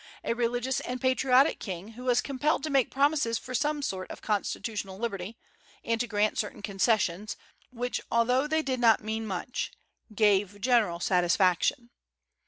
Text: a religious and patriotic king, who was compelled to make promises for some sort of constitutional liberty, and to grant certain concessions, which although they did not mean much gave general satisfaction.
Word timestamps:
a 0.23 0.33
religious 0.33 0.79
and 0.79 0.99
patriotic 0.99 1.59
king, 1.59 1.89
who 1.89 2.05
was 2.05 2.21
compelled 2.21 2.63
to 2.63 2.71
make 2.71 2.89
promises 2.89 3.37
for 3.37 3.53
some 3.53 3.83
sort 3.83 4.09
of 4.09 4.19
constitutional 4.19 4.97
liberty, 4.97 5.37
and 5.85 5.99
to 6.01 6.07
grant 6.07 6.39
certain 6.39 6.63
concessions, 6.63 7.35
which 7.69 8.01
although 8.11 8.47
they 8.47 8.63
did 8.63 8.79
not 8.79 9.03
mean 9.03 9.27
much 9.27 9.71
gave 10.15 10.59
general 10.59 10.99
satisfaction. 10.99 11.91